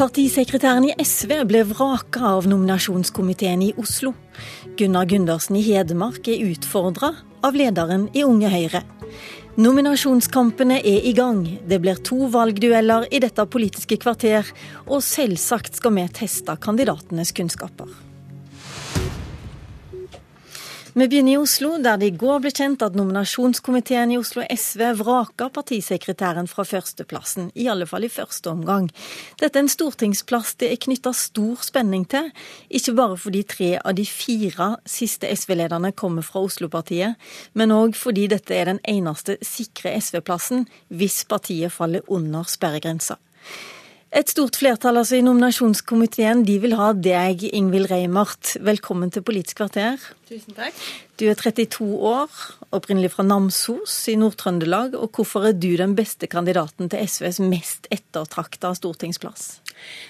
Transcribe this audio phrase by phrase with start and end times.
[0.00, 4.14] Partisekretæren i SV ble vraka av nominasjonskomiteen i Oslo.
[4.78, 7.10] Gunnar Gundersen i Hedmark er utfordra
[7.44, 8.80] av lederen i Unge Høyre.
[9.60, 11.42] Nominasjonskampene er i gang.
[11.68, 14.48] Det blir to valgdueller i dette politiske kvarter,
[14.88, 17.92] og selvsagt skal vi teste kandidatenes kunnskaper.
[20.92, 24.80] Vi begynner i Oslo, der det i går ble kjent at nominasjonskomiteen i Oslo SV
[24.98, 28.88] vraka partisekretæren fra førsteplassen, i alle fall i første omgang.
[29.38, 32.32] Dette er en stortingsplass det er knytta stor spenning til,
[32.74, 37.14] ikke bare fordi tre av de fire siste SV-lederne kommer fra Oslo-partiet,
[37.54, 43.20] men òg fordi dette er den eneste sikre SV-plassen hvis partiet faller under sperregrensa.
[44.10, 48.56] Et stort flertall altså i nominasjonskomiteen de vil ha deg, Ingvild Reimert.
[48.58, 50.02] Velkommen til Politisk kvarter.
[50.26, 50.80] Tusen takk.
[51.20, 52.40] Du er 32 år,
[52.74, 54.96] opprinnelig fra Namsos i Nord-Trøndelag.
[54.98, 59.60] Og hvorfor er du den beste kandidaten til SVs mest ettertrakta stortingsplass?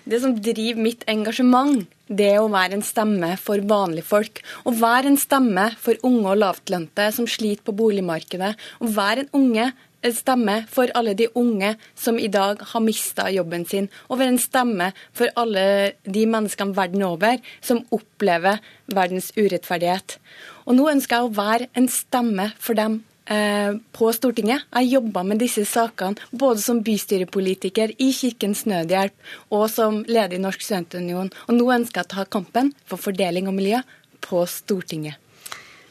[0.09, 4.41] Det som driver mitt engasjement, det er å være en stemme for vanlige folk.
[4.65, 8.55] Å være en stemme for unge og lavtlønte som sliter på boligmarkedet.
[8.81, 9.71] Å være en unge
[10.17, 14.41] stemme for alle de unge som i dag har mista jobben sin, og være en
[14.41, 20.19] stemme for alle de menneskene verden over som opplever verdens urettferdighet.
[20.67, 24.67] Og nå ønsker jeg å være en stemme for dem eh, på Stortinget.
[24.71, 30.43] Jeg jobba med disse sakene både som bystyrepolitiker i Kirkens Nødhjelp og som leder i
[30.43, 31.33] Norsk studentunion.
[31.49, 33.83] Og nå ønsker jeg å ta kampen for fordeling og miljø
[34.25, 35.19] på Stortinget.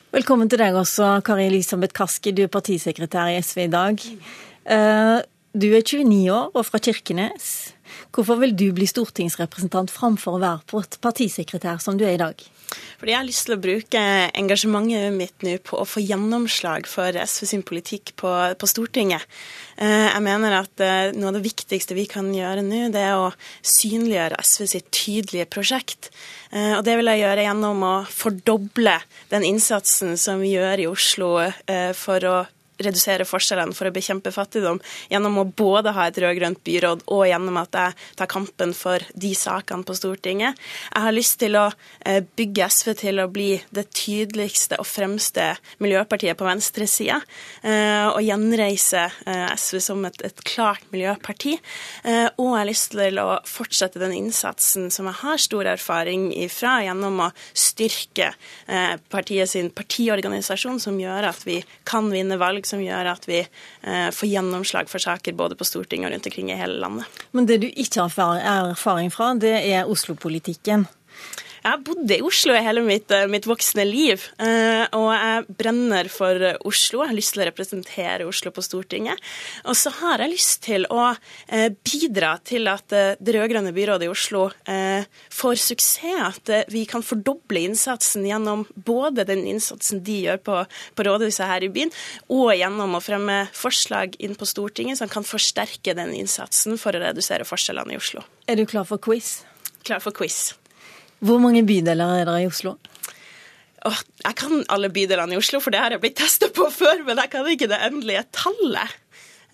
[0.10, 4.00] Velkommen til deg også, Kari Elisabeth Kaski, du er partisekretær i SV i dag.
[4.66, 5.18] Eh,
[5.54, 7.76] du er 29 år og fra Kirkenes.
[8.16, 12.50] Hvorfor vil du bli stortingsrepresentant framfor å være partisekretær som du er i dag?
[13.00, 14.02] Fordi jeg har lyst til å bruke
[14.38, 18.30] engasjementet mitt nå på å få gjennomslag for SV sin politikk på,
[18.60, 19.26] på Stortinget.
[19.80, 23.16] Eh, jeg mener at eh, noe av det viktigste vi kan gjøre nå, det er
[23.18, 23.32] å
[23.64, 26.12] synliggjøre SV sitt tydelige prosjekt.
[26.52, 29.00] Eh, og det vil jeg gjøre gjennom å fordoble
[29.34, 31.34] den innsatsen som vi gjør i Oslo
[31.98, 32.38] for å
[32.84, 34.80] redusere forskjellene, for å bekjempe fattigdom,
[35.12, 39.32] gjennom å både ha et rød-grønt byråd og gjennom at jeg tar kampen for de
[39.38, 40.60] sakene på Stortinget.
[40.90, 41.66] Jeg har lyst til å
[42.06, 45.52] eh, bygge SV til å bli det tydeligste og fremste
[45.84, 47.20] miljøpartiet på venstresida,
[47.64, 51.58] eh, og gjenreise eh, SV som et, et klart miljøparti.
[52.40, 56.80] Og jeg har lyst til å fortsette den innsatsen som jeg har stor erfaring ifra,
[56.86, 58.32] gjennom å styrke
[59.12, 64.10] partiet sin partiorganisasjon, som gjør at vi kan vinne valg som gjør at vi eh,
[64.16, 67.20] får gjennomslag for saker både på Stortinget og rundt omkring i hele landet.
[67.36, 70.88] Men det du ikke har erfaring fra, det er Oslo-politikken?
[71.60, 75.56] Jeg har bodd i Oslo i hele mitt, eh, mitt, voksne liv, eh, og jeg
[75.60, 77.02] brenner for Oslo.
[77.04, 79.20] Jeg har lyst til å representere Oslo på Stortinget.
[79.66, 81.18] Og så har jeg lyst til å
[81.50, 85.90] eh, bidra til at det rød-grønne byrådet i Oslo får suksess.
[86.20, 90.58] At vi kan fordoble innsatsen gjennom både den innsatsen de gjør på,
[90.96, 91.92] på rådhuset her i byen,
[92.30, 97.04] og gjennom å fremme forslag inn på Stortinget som kan forsterke den innsatsen for å
[97.04, 98.24] redusere forskjellene i Oslo.
[98.48, 99.40] Er du klar for quiz?
[99.84, 100.54] Klar for quiz.
[101.26, 102.78] Hvor mange bydeler er det i Oslo?
[103.88, 107.04] Åh, jeg kan alle bydelene i Oslo, for det har jeg blitt testa på før.
[107.08, 108.96] Men jeg kan ikke det endelige tallet.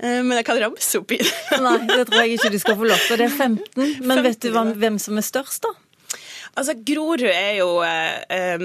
[0.01, 1.33] Eh, men jeg kan ramse opp i det.
[1.61, 3.21] Nei, det tror jeg ikke du skal få lov til.
[3.21, 3.61] Det er 15.
[4.01, 5.73] Men 15, vet du hvem som er størst, da?
[6.55, 8.61] Altså, Grorud er jo eh,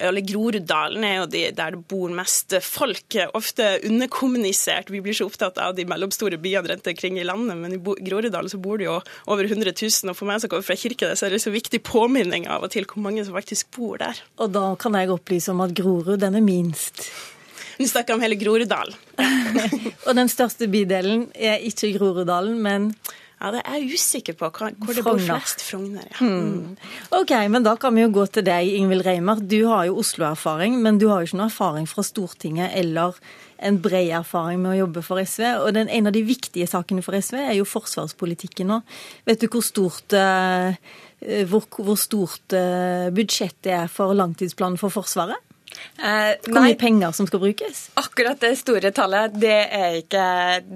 [0.00, 3.18] Eller Groruddalen er jo de, der det bor mest folk.
[3.36, 4.88] Ofte underkommunisert.
[4.92, 8.52] Vi blir så opptatt av de mellomstore byene rundt omkring i landet, men i Groruddalen
[8.52, 8.96] så bor det jo
[9.28, 10.12] over 100 000.
[10.12, 12.88] Og for meg som kommer fra Kirkenes, er det så viktig påminning av og til
[12.88, 14.16] hvor mange som faktisk bor der.
[14.40, 17.04] Og da kan jeg opplyse om at Grorud, den er minst.
[17.76, 18.96] Nå snakker om hele Groruddalen.
[20.06, 22.90] og den største bydelen er ikke Groruddalen, men
[23.36, 26.06] ja, det er jeg usikker på hvor det bor flest Frogner.
[26.08, 26.24] Ja.
[26.24, 26.76] Mm.
[27.18, 29.42] Ok, men da kan vi jo gå til deg, Ingvild Reimer.
[29.44, 33.18] Du har jo Oslo-erfaring, men du har jo ikke noe erfaring fra Stortinget eller
[33.56, 35.44] en bred erfaring med å jobbe for SV.
[35.66, 38.80] Og den, en av de viktige sakene for SV er jo forsvarspolitikken nå.
[39.28, 40.72] Vet du hvor stort, uh,
[41.50, 45.45] hvor, hvor stort uh, budsjett er for langtidsplanen for Forsvaret?
[45.96, 47.82] Eh, Hvor mye penger som skal brukes?
[48.00, 49.56] Akkurat det store tallet det,
[50.02, 50.24] ikke,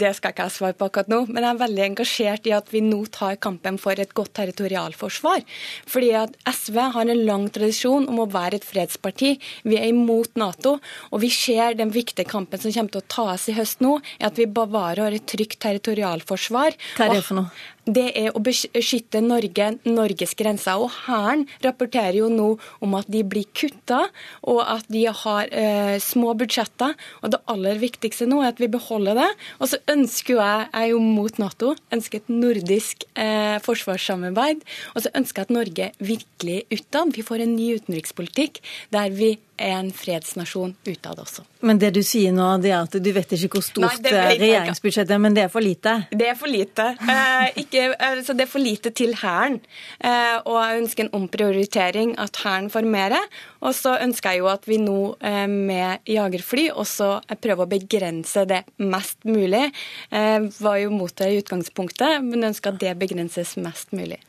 [0.01, 1.23] det skal ikke jeg svare på akkurat nå.
[1.29, 5.45] Men jeg er veldig engasjert i at vi nå tar kampen for et godt territorialforsvar.
[5.91, 9.35] Fordi at SV har en lang tradisjon om å være et fredsparti.
[9.69, 10.79] Vi er imot Nato.
[11.11, 14.31] Og vi ser den viktige kampen som kommer til å tas i høst nå, er
[14.31, 16.79] at vi bevarer et trygt territorialforsvar.
[16.97, 17.69] Hva er det for noe?
[17.95, 20.81] Det er å beskytte Norge, Norges grenser.
[20.81, 22.49] Og Hæren rapporterer jo nå
[22.85, 24.03] om at de blir kutta,
[24.51, 26.97] og at de har eh, små budsjetter.
[27.25, 29.29] Og det aller viktigste nå er at vi beholder det.
[29.59, 34.65] Og så ønsker jeg, jeg er jo mot Nato, ønsker et nordisk eh, forsvarssamarbeid.
[34.95, 37.15] Og så ønsker jeg at Norge virkelig utad.
[37.17, 38.63] Vi får en ny utenrikspolitikk
[38.95, 41.45] der vi er en fredsnasjon utad også.
[41.67, 45.15] Men det du sier nå, det er at du vet ikke hvor stort Nei, regjeringsbudsjettet
[45.17, 45.97] er, men det er for lite?
[46.11, 46.87] Det er for lite.
[47.05, 49.61] Eh, ikke, altså det er for lite til Hæren.
[49.99, 53.17] Eh, og jeg ønsker en omprioritering, at Hæren får mer.
[53.61, 58.45] Og så ønsker jeg jo at vi nå eh, med jagerfly også prøver å begrense
[58.49, 59.67] det mest mulig.
[60.11, 64.21] Jeg var jo mot det i utgangspunktet, men ønsker at det begrenses mest mulig.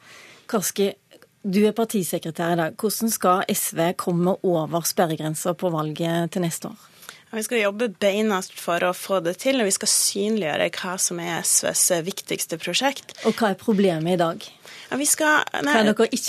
[0.52, 0.92] Kaski,
[1.42, 2.78] du er partisekretær i dag.
[2.78, 6.91] Hvordan skal SV komme over sperregrensa på valget til neste år?
[7.32, 11.22] Vi skal jobbe beinast for å få det til, og vi skal synliggjøre hva som
[11.24, 13.16] er SVs viktigste prosjekt.
[13.24, 14.44] Og hva er problemet i dag?
[14.92, 15.78] Ja, vi skal, nei,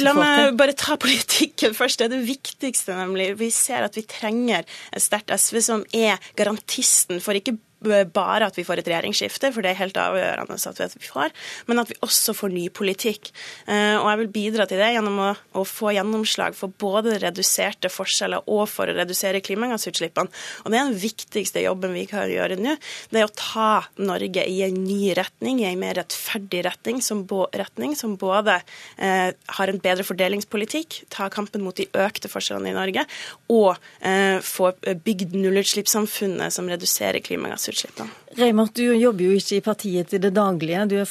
[0.07, 1.99] la meg bare ta politikken først.
[1.99, 3.33] Det er det viktigste, nemlig.
[3.41, 8.59] Vi ser at vi trenger et sterkt SV som er garantisten for ikke bare at
[8.59, 11.33] vi får et regjeringsskifte, for det er helt avgjørende at vi får,
[11.69, 13.31] men at vi også får ny politikk.
[13.67, 17.91] Eh, og jeg vil bidra til det gjennom å, å få gjennomslag for både reduserte
[17.93, 20.33] forskjeller og for å redusere klimagassutslippene.
[20.65, 22.77] Og det er den viktigste jobben vi kan gjøre nå.
[23.11, 23.71] Det er å ta
[24.03, 27.25] Norge i en ny retning, i en mer rettferdig retning, som,
[27.57, 28.61] retning, som både
[28.97, 33.07] eh, har en bedre fordelingspolitikk, ta kampen mot de økte forskjellene i Norge,
[33.53, 34.73] og eh, få
[35.05, 38.11] bygd nullutslippssamfunnet som reduserer klimagassutslipp klimagassutslippene.
[38.37, 40.87] Reimert, du jobber jo ikke i partiet til det daglige.
[40.89, 41.09] Du er,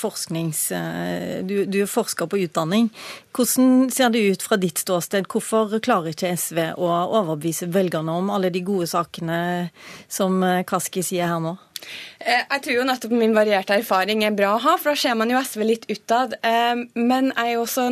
[0.73, 2.89] eh, du, du er forsker på utdanning.
[3.31, 5.27] Hvordan ser det ut fra ditt ståsted?
[5.29, 6.89] Hvorfor klarer ikke SV å
[7.21, 9.69] overbevise velgerne om alle de gode sakene
[10.09, 11.57] som eh, Kaski sier her nå?
[12.21, 15.17] Eh, jeg tror jo nettopp min varierte erfaring er bra å ha, for da ser
[15.19, 16.37] man jo SV litt utad.
[16.95, 17.87] Men jeg er jo også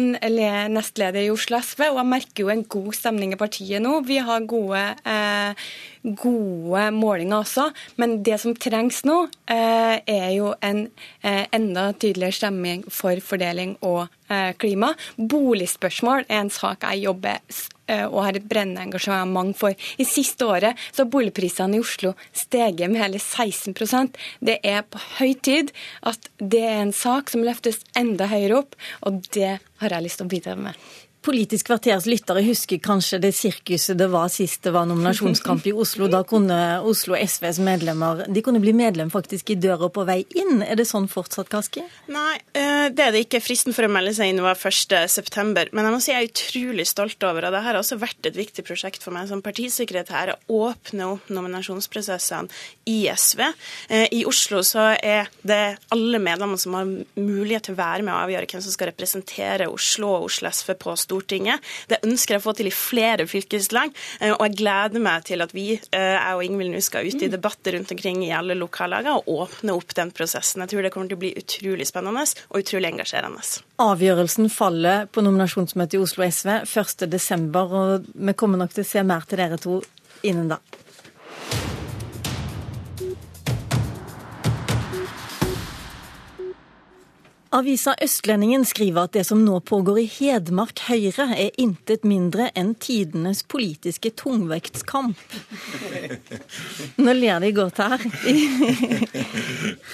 [0.73, 3.99] nestleder i Oslo SV, og jeg merker jo en god stemning i partiet nå.
[4.07, 4.83] Vi har gode
[6.03, 7.69] gode målinger også.
[7.99, 10.87] Men det som trengs nå, eh, er jo en
[11.23, 14.18] eh, enda tydeligere stemming for fordeling og eh,
[14.61, 14.93] klima.
[15.17, 17.59] Boligspørsmål er en sak jeg jobber
[17.89, 19.73] og har et brennende engasjement for.
[19.73, 25.01] I siste året så har boligprisene i Oslo steget med hele 16% Det er på
[25.17, 25.73] høy tid
[26.05, 30.21] at det er en sak som løftes enda høyere opp, og det har jeg lyst
[30.21, 30.77] til å bidra med.
[31.29, 36.07] Politisk kvarters lyttere husker kanskje det sirkuset det var sist det var nominasjonskamp i Oslo.
[36.09, 36.55] Da kunne
[36.89, 40.63] Oslo SVs medlemmer de kunne bli medlem faktisk i døra på vei inn.
[40.65, 41.83] Er det sånn fortsatt, Kaski?
[42.09, 43.43] Nei, eh, det er det ikke.
[43.45, 45.69] Fristen for å melde seg inn var 1.9.
[45.69, 48.39] Men jeg må si jeg er utrolig stolt over, og det har også vært et
[48.39, 52.49] viktig prosjekt for meg som partisekretær, å åpne opp nominasjonsprosessene
[52.89, 53.45] i SV.
[53.93, 58.15] Eh, I Oslo så er det alle medlemmer som har mulighet til å være med
[58.17, 61.59] å avgjøre hvem som skal representere Oslo og Oslo SV på Stortinget Stortinget.
[61.87, 65.41] Det ønsker jeg å få til i flere fylkeslag, eh, og jeg gleder meg til
[65.41, 68.55] at vi, eh, jeg og Ingvild nå skal ut i debatter rundt omkring i alle
[68.55, 70.61] lokallagene og åpne opp den prosessen.
[70.63, 73.43] Jeg tror det kommer til å bli utrolig spennende og utrolig engasjerende.
[73.79, 79.03] Avgjørelsen faller på nominasjonsmøtet i Oslo SV 1.12, og vi kommer nok til å se
[79.03, 79.81] mer til dere to
[80.23, 80.59] innen da.
[87.49, 92.75] Avisa Østlendingen skriver at det som nå pågår i Hedmark Høyre, er intet mindre enn
[92.77, 95.17] tidenes politiske tungvektskamp.
[97.01, 98.05] Nå ler de godt her.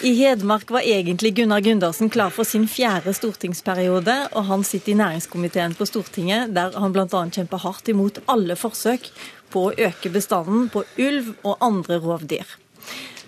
[0.04, 5.00] I Hedmark var egentlig Gunnar Gundersen klar for sin fjerde stortingsperiode, og han sitter i
[5.06, 7.08] næringskomiteen på Stortinget, der han bl.a.
[7.08, 9.08] kjemper hardt imot alle forsøk
[9.56, 12.58] på å øke bestanden på ulv og andre rovdyr.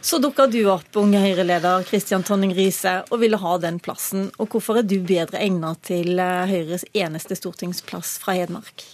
[0.07, 4.29] Så dukka du opp, unge Høyre-leder Kristian Tonning Riise, og ville ha den plassen.
[4.39, 8.85] Og hvorfor er du bedre egnet til eh, Høyres eneste stortingsplass fra Hedmark?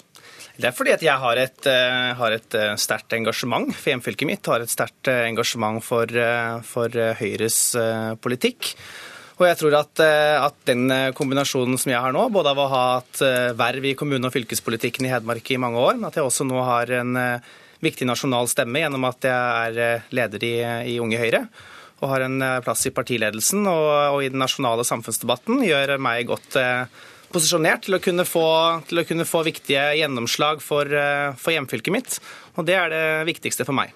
[0.58, 4.32] Det er fordi at jeg har et, eh, har et eh, sterkt engasjement for hjemfylket
[4.32, 4.50] mitt.
[4.50, 6.10] Har et sterkt engasjement for,
[6.66, 7.62] for, Høyres
[8.24, 8.74] politikk.
[9.38, 12.86] Og jeg tror at, at, den kombinasjonen som jeg har nå, både av å ha
[12.96, 13.22] hatt
[13.60, 16.62] verv i kommune- og fylkespolitikken i Hedmark i mange år, men at jeg også nå
[16.64, 17.18] har en
[17.84, 20.56] viktig nasjonal stemme gjennom at jeg er eh, leder i,
[20.96, 21.48] i Unge Høyre
[22.04, 23.88] og har en eh, plass i partiledelsen og,
[24.18, 27.02] og i den nasjonale samfunnsdebatten, gjør meg godt eh,
[27.34, 28.46] posisjonert til å kunne få,
[28.84, 32.20] å kunne få viktige gjennomslag for, eh, for, hjemfylket mitt.
[32.58, 33.96] Og det er det viktigste for meg.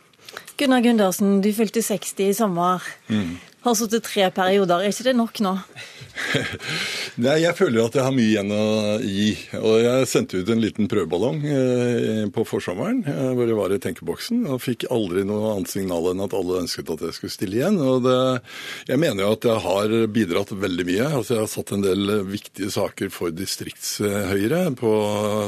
[0.57, 2.85] Gunnar Gundersen, du fylte 60 i sommer.
[3.11, 3.37] Mm.
[3.69, 4.83] Har sittet tre perioder.
[4.83, 5.57] Er ikke det nok nå?
[7.23, 8.65] Nei, Jeg føler at jeg har mye igjen å
[9.01, 9.29] gi.
[9.59, 13.79] Og jeg sendte ut en liten prøveballong eh, på forsommeren eh, hvor jeg var i
[13.83, 17.59] tenkeboksen, og fikk aldri noe annet signal enn at alle ønsket at jeg skulle stille
[17.59, 17.79] igjen.
[17.81, 18.17] Og det,
[18.89, 21.09] jeg mener jo at jeg har bidratt veldig mye.
[21.19, 24.93] Altså Jeg har satt en del viktige saker for distriktshøyre på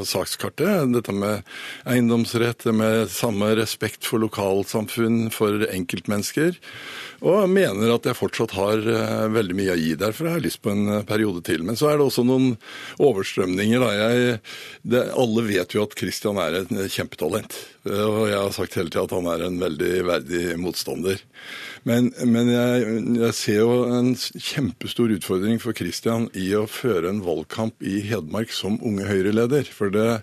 [0.09, 0.93] sakskartet.
[0.95, 1.45] Dette med
[1.89, 6.57] eiendomsrett, med samme respekt for lokalsamfunn, for enkeltmennesker.
[7.19, 9.95] Og mener at jeg fortsatt har eh, veldig mye å gi.
[9.99, 11.65] Derfor har jeg lyst på en eh, periode til.
[11.67, 12.53] Men så er det også noen
[13.03, 13.83] overstrømninger.
[13.99, 14.37] Jeg,
[14.87, 17.57] det, alle vet jo at Christian er et kjempetalent.
[17.89, 21.19] Eh, og jeg har sagt hele tida at han er en veldig verdig motstander.
[21.87, 22.87] Men, men jeg,
[23.19, 28.55] jeg, ser jo en kjempestor utfordring for Christian i å føre en valgkamp i Hedmark
[28.55, 29.67] som unge Høyre-leder.
[29.75, 30.21] For det,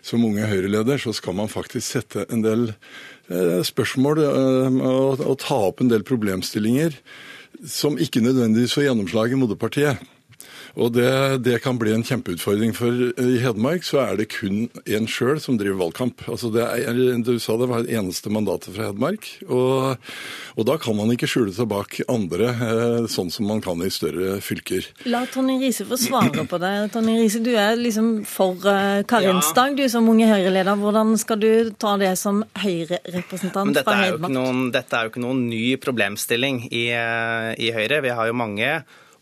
[0.00, 2.70] som unge Høyre-leder så skal man faktisk sette en del
[3.28, 4.78] spørsmål eh,
[5.20, 6.96] og ta opp en del problemstillinger
[7.68, 10.04] som ikke nødvendigvis får gjennomslag i moderpartiet.
[10.78, 11.10] Og det,
[11.42, 12.72] det, kan bli en kjempeutfordring.
[12.76, 16.22] For i Hedmark så er det kun én sjøl som driver valgkamp.
[16.30, 19.26] Altså det er, Du sa det var det eneste mandatet fra Hedmark.
[19.48, 19.98] Og,
[20.54, 23.90] og, da kan man ikke skjule seg bak andre, eh, sånn som man kan i
[23.92, 24.86] større fylker.
[25.10, 26.72] La Tonje Riise få svare på det.
[26.94, 29.82] Tonje Riise, du er liksom for Karinsdag, karensdag, ja.
[29.82, 30.78] du som unge Høyre-leder.
[30.78, 34.34] Hvordan skal du ta det som Høyre-representant fra Hedmark?
[34.38, 38.02] Noen, dette er jo ikke noen ny problemstilling i, i Høyre.
[38.06, 38.70] Vi har jo mange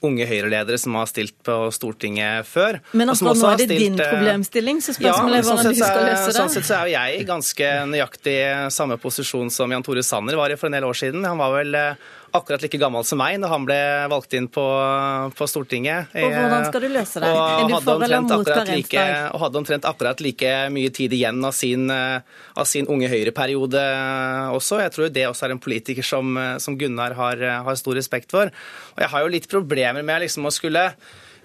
[0.04, 2.80] unge Høyre-ledere som har stilt på Stortinget før.
[2.96, 5.80] Men altså nå er det din eh, problemstilling, så spørsmålet ja, er hvordan sånn du
[5.80, 6.36] skal løse det.
[6.36, 8.36] Sånn sett så er jo jeg i ganske nøyaktig
[8.76, 11.24] samme posisjon som Jan Tore Sanner var i for en del år siden.
[11.26, 12.06] Han var vel eh,
[12.38, 13.78] akkurat like gammel som meg når han ble
[14.12, 14.64] valgt inn på,
[15.37, 16.12] på Stortinget.
[16.14, 17.31] Og Hvordan skal du løse det?
[17.31, 19.12] eller mot karensdag?
[19.33, 23.85] Og hadde omtrent akkurat like mye tid igjen av sin, av sin unge Høyre-periode
[24.57, 24.81] også.
[24.85, 28.52] Jeg tror det også er en politiker som, som Gunnar har, har, stor respekt for.
[28.97, 30.90] Og jeg har jo litt problemer med liksom å skulle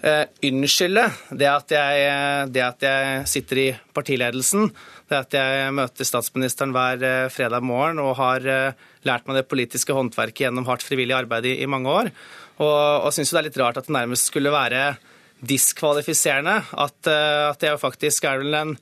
[0.02, 4.72] unnskylde det at, jeg, det at jeg sitter i partiledelsen
[5.12, 8.78] det at jeg møter statsministeren hver eh, fredag morgen og har eh,
[9.08, 12.12] lært meg det politiske håndverket gjennom hardt frivillig arbeid i, i mange år.
[12.62, 14.94] Og, og syns det er litt rart at det nærmest skulle være
[15.42, 16.56] diskvalifiserende.
[16.72, 18.76] At, eh, at jeg faktisk er vel den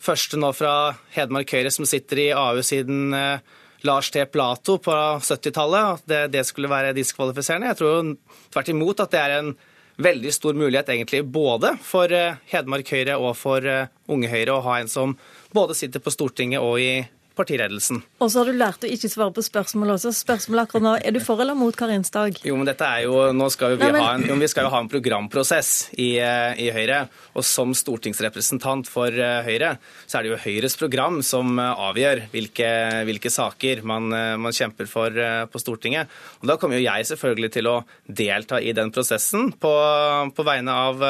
[0.00, 0.74] første nå fra
[1.14, 3.12] Hedmark Høyre som sitter i AU siden
[3.84, 4.22] Lars T.
[4.32, 5.98] Plato på 70-tallet.
[6.00, 7.68] At det, det, skulle være diskvalifiserende.
[7.72, 8.14] Jeg tror
[8.52, 9.52] tvert imot at det er en
[10.02, 12.12] veldig stor mulighet egentlig både for
[12.50, 13.66] Hedmark Høyre og for
[14.10, 15.16] Unge Høyre å ha en som
[15.54, 16.92] både sitter på Stortinget og i
[17.40, 18.02] partiledelsen.
[18.20, 20.12] Og så har du lært å ikke svare på spørsmål også.
[20.16, 22.40] Spørsmålet akkurat nå, Er du for eller mot karensdag?
[22.46, 24.04] Jo, men dette er jo, nå skal vi, Nei, men...
[24.04, 27.02] ha en, jo, vi skal jo ha en programprosess i, eh, i, Høyre.
[27.38, 29.74] Og som stortingsrepresentant for eh, Høyre,
[30.06, 32.70] så er det jo Høyres program som eh, avgjør hvilke,
[33.08, 35.14] hvilke saker man, man, kjemper for
[35.50, 36.10] på Stortinget.
[36.42, 39.72] Og da kommer jo jeg selvfølgelig til å delta i den prosessen på,
[40.36, 41.04] på vegne, av,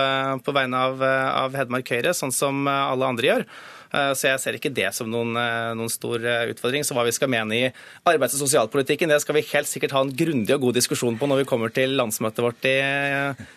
[0.44, 3.46] på vegne av, av Hedmark Høyre, sånn som alle andre gjør.
[3.90, 6.86] Så jeg ser ikke det som noen, noen, stor eh, utfordring.
[6.86, 7.62] Så hva vi skal mene i
[8.08, 11.30] arbeids- og sosialpolitikken, det skal vi helt sikkert ha en grundig og god diskusjon på
[11.30, 12.76] når vi kommer til landsmøtet vårt i,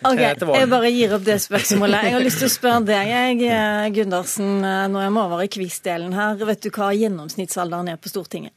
[0.04, 0.64] okay, til våren.
[0.64, 2.08] Jeg bare gir opp det spørsmålet.
[2.08, 6.14] Jeg har lyst til å spørre deg, jeg, Gundersen, når jeg må over i quiz-delen
[6.16, 6.36] her.
[6.44, 8.54] Vet du hva gjennomsnittsalderen er på Stortinget?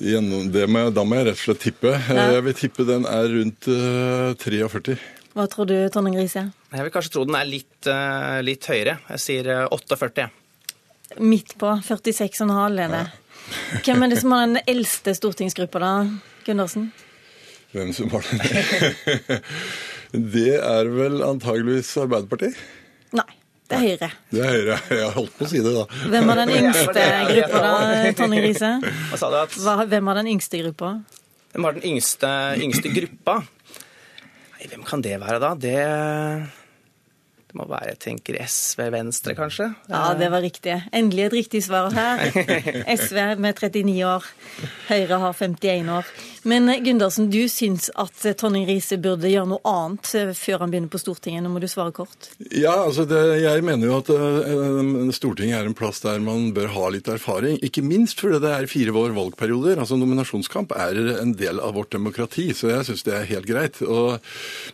[0.00, 1.92] Må, da må jeg rett og slett tippe.
[1.92, 4.96] Jeg vil tippe den er rundt uh, 43.
[5.36, 6.46] Hva tror du, Tonning Riise?
[6.72, 8.96] Jeg vil kanskje tro den er litt, uh, litt høyere.
[9.12, 10.30] Jeg sier 48.
[11.18, 13.00] Midt på 46,5 er det.
[13.00, 13.80] Ja.
[13.84, 15.92] Hvem er det som har den eldste stortingsgruppa, da,
[16.46, 16.90] Gundersen?
[17.74, 19.42] Hvem som har den?
[20.36, 22.58] det er vel antageligvis Arbeiderpartiet?
[23.16, 23.28] Nei.
[23.70, 24.06] Det er Høyre.
[24.34, 24.76] Det er Høyre.
[24.98, 25.84] Jeg holdt på å si det, da.
[26.10, 28.70] Hvem har den yngste gruppa, da, Riise?
[28.82, 29.26] Du?
[29.30, 29.58] At...
[29.92, 30.88] Hvem har den yngste gruppa?
[31.52, 32.30] Hvem har den yngste,
[32.66, 33.36] yngste gruppa?
[34.56, 35.52] Nei, hvem kan det være, da?
[35.54, 35.76] Det
[37.50, 39.72] det må være, jeg tenker SV Venstre, kanskje?
[39.90, 40.76] Ja, det var riktig.
[40.94, 42.22] Endelig et riktig svar her.
[43.00, 44.28] SV med 39 år,
[44.86, 46.12] Høyre har 51 år.
[46.46, 51.00] Men Gundersen, du syns at Tonning Riise burde gjøre noe annet før han begynner på
[51.02, 51.42] Stortinget.
[51.42, 52.30] Nå må du svare kort.
[52.54, 56.70] Ja, altså det, jeg mener jo at uh, Stortinget er en plass der man bør
[56.76, 57.58] ha litt erfaring.
[57.66, 59.82] Ikke minst fordi det er fire år valgperioder.
[59.82, 63.82] Altså Nominasjonskamp er en del av vårt demokrati, så jeg syns det er helt greit.
[63.82, 64.22] Og,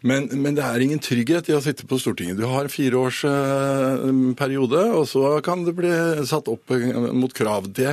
[0.06, 2.38] men, men det er ingen trygghet i å sitte på Stortinget.
[2.38, 5.92] Du har en fireårsperiode, og så kan det bli
[6.28, 6.64] satt opp
[7.16, 7.62] mot krav.
[7.72, 7.92] Det,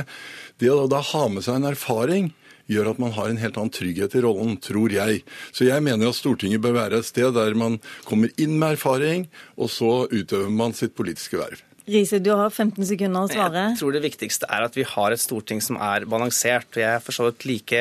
[0.60, 2.24] det å da ha med seg en erfaring
[2.70, 5.22] gjør at man har en helt annen trygghet i rollen, tror jeg.
[5.52, 7.78] Så jeg mener at Stortinget bør være et sted der man
[8.08, 9.28] kommer inn med erfaring,
[9.60, 11.62] og så utøver man sitt politiske verv.
[11.84, 13.66] Riise, du har 15 sekunder å svare.
[13.74, 16.80] Jeg tror det viktigste er at vi har et storting som er balansert.
[16.80, 17.80] Jeg er for så vidt like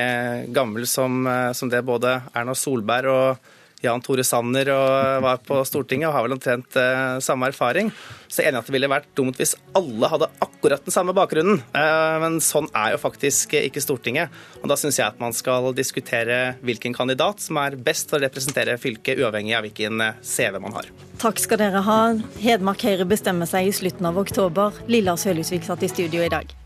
[0.52, 5.60] gammel som, eh, som det både Erna Solberg og Jan Tore Sanner og var på
[5.68, 7.92] Stortinget og har vel omtrent eh, samme erfaring.
[8.32, 11.16] Så jeg er enig at det ville vært dumt hvis alle hadde akkurat den samme
[11.16, 11.60] bakgrunnen.
[11.76, 14.34] Eh, men sånn er jo faktisk ikke Stortinget.
[14.62, 18.24] Og da syns jeg at man skal diskutere hvilken kandidat som er best til å
[18.24, 20.90] representere fylket, uavhengig av hvilken eh, CV man har.
[21.22, 22.02] Takk skal dere ha.
[22.40, 24.84] Hedmark Høyre bestemmer seg i slutten av oktober.
[24.88, 26.63] Lilla Sølhusvik satt i studio i dag.